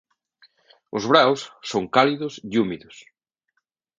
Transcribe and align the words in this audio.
Os 0.97 1.03
veráns 1.09 1.41
son 1.71 1.83
cálidos 1.95 2.33
e 2.51 2.53
húmidos. 2.59 2.95